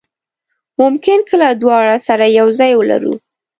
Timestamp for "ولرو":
2.75-3.13